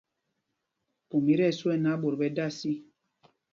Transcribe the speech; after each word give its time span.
Pum 1.09 1.25
i 1.33 1.35
tí 1.39 1.43
ɛsu 1.51 1.65
ɛ 1.73 1.77
náǎ, 1.83 1.95
ɓot 2.01 2.15
ɓɛ 2.19 2.27
da 2.37 2.45
sí. 2.57 2.71